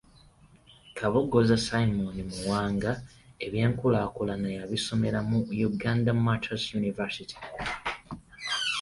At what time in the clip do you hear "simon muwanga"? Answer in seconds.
1.65-2.91